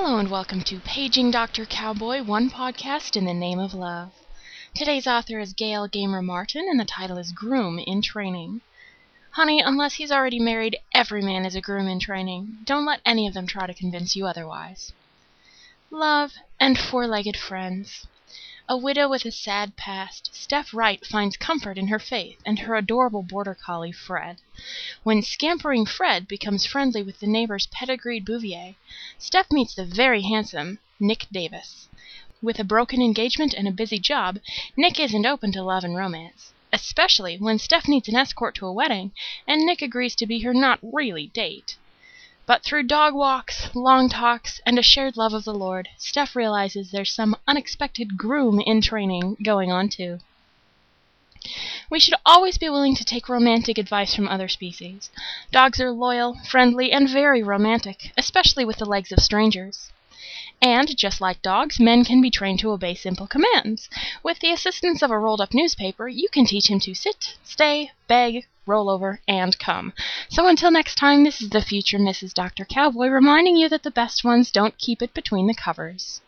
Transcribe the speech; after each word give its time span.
Hello 0.00 0.18
and 0.18 0.30
welcome 0.30 0.60
to 0.60 0.78
Paging 0.78 1.32
Dr. 1.32 1.66
Cowboy, 1.66 2.22
one 2.22 2.50
podcast 2.50 3.16
in 3.16 3.24
the 3.24 3.34
name 3.34 3.58
of 3.58 3.74
love. 3.74 4.12
Today's 4.72 5.08
author 5.08 5.40
is 5.40 5.52
Gail 5.52 5.88
Gaymer 5.88 6.24
Martin, 6.24 6.68
and 6.70 6.78
the 6.78 6.84
title 6.84 7.18
is 7.18 7.32
Groom 7.32 7.80
in 7.80 8.00
Training. 8.00 8.60
Honey, 9.32 9.58
unless 9.60 9.94
he's 9.94 10.12
already 10.12 10.38
married, 10.38 10.76
every 10.94 11.20
man 11.20 11.44
is 11.44 11.56
a 11.56 11.60
groom 11.60 11.88
in 11.88 11.98
training. 11.98 12.58
Don't 12.62 12.86
let 12.86 13.00
any 13.04 13.26
of 13.26 13.34
them 13.34 13.48
try 13.48 13.66
to 13.66 13.74
convince 13.74 14.14
you 14.14 14.24
otherwise. 14.24 14.92
Love 15.90 16.34
and 16.60 16.78
four 16.78 17.08
legged 17.08 17.36
friends. 17.36 18.06
A 18.70 18.76
widow 18.76 19.08
with 19.08 19.24
a 19.24 19.32
sad 19.32 19.76
past, 19.76 20.28
Steph 20.34 20.74
Wright 20.74 21.02
finds 21.06 21.38
comfort 21.38 21.78
in 21.78 21.88
her 21.88 21.98
faith 21.98 22.36
and 22.44 22.58
her 22.58 22.76
adorable 22.76 23.22
border 23.22 23.54
collie, 23.54 23.92
Fred. 23.92 24.42
When 25.02 25.22
scampering 25.22 25.86
Fred 25.86 26.28
becomes 26.28 26.66
friendly 26.66 27.02
with 27.02 27.18
the 27.18 27.26
neighbor's 27.26 27.64
pedigreed 27.68 28.26
Bouvier, 28.26 28.74
Steph 29.16 29.50
meets 29.50 29.74
the 29.74 29.86
very 29.86 30.20
handsome 30.20 30.80
Nick 31.00 31.28
Davis. 31.32 31.88
With 32.42 32.58
a 32.60 32.62
broken 32.62 33.00
engagement 33.00 33.54
and 33.54 33.66
a 33.66 33.70
busy 33.70 33.98
job, 33.98 34.38
Nick 34.76 35.00
isn't 35.00 35.24
open 35.24 35.50
to 35.52 35.62
love 35.62 35.82
and 35.82 35.96
romance. 35.96 36.52
Especially 36.70 37.38
when 37.38 37.58
Steph 37.58 37.88
needs 37.88 38.06
an 38.06 38.16
escort 38.16 38.54
to 38.56 38.66
a 38.66 38.72
wedding 38.74 39.12
and 39.46 39.62
Nick 39.64 39.80
agrees 39.80 40.14
to 40.16 40.26
be 40.26 40.40
her 40.40 40.52
not 40.52 40.78
really 40.82 41.28
date. 41.28 41.78
But 42.48 42.64
through 42.64 42.84
dog 42.84 43.12
walks, 43.12 43.68
long 43.74 44.08
talks, 44.08 44.62
and 44.64 44.78
a 44.78 44.82
shared 44.82 45.18
love 45.18 45.34
of 45.34 45.44
the 45.44 45.52
Lord, 45.52 45.90
Steph 45.98 46.34
realizes 46.34 46.90
there's 46.90 47.12
some 47.12 47.36
unexpected 47.46 48.16
groom 48.16 48.58
in 48.58 48.80
training 48.80 49.36
going 49.44 49.70
on 49.70 49.90
too. 49.90 50.20
We 51.90 52.00
should 52.00 52.14
always 52.24 52.56
be 52.56 52.70
willing 52.70 52.94
to 52.94 53.04
take 53.04 53.28
romantic 53.28 53.76
advice 53.76 54.14
from 54.14 54.28
other 54.28 54.48
species. 54.48 55.10
Dogs 55.52 55.78
are 55.78 55.90
loyal, 55.90 56.38
friendly, 56.48 56.90
and 56.90 57.06
very 57.06 57.42
romantic, 57.42 58.12
especially 58.16 58.64
with 58.64 58.78
the 58.78 58.86
legs 58.86 59.12
of 59.12 59.20
strangers. 59.20 59.90
And, 60.60 60.96
just 60.96 61.20
like 61.20 61.40
dogs, 61.40 61.78
men 61.78 62.04
can 62.04 62.20
be 62.20 62.30
trained 62.30 62.58
to 62.60 62.72
obey 62.72 62.94
simple 62.94 63.26
commands. 63.26 63.88
With 64.22 64.40
the 64.40 64.52
assistance 64.52 65.02
of 65.02 65.10
a 65.10 65.18
rolled 65.18 65.40
up 65.40 65.54
newspaper, 65.54 66.08
you 66.08 66.28
can 66.28 66.46
teach 66.46 66.68
him 66.68 66.80
to 66.80 66.94
sit, 66.94 67.36
stay, 67.44 67.92
beg, 68.08 68.46
roll 68.66 68.90
over, 68.90 69.20
and 69.28 69.58
come. 69.58 69.92
So 70.28 70.46
until 70.48 70.70
next 70.70 70.96
time, 70.96 71.24
this 71.24 71.40
is 71.40 71.50
the 71.50 71.60
future 71.60 71.98
Mrs. 71.98 72.34
Dr. 72.34 72.64
Cowboy 72.64 73.06
reminding 73.06 73.56
you 73.56 73.68
that 73.68 73.82
the 73.84 73.90
best 73.90 74.24
ones 74.24 74.50
don't 74.50 74.76
keep 74.78 75.00
it 75.00 75.14
between 75.14 75.46
the 75.46 75.54
covers. 75.54 76.20